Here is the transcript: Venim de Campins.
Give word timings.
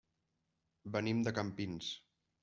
Venim 0.95 1.19
de 1.27 1.33
Campins. 1.39 1.91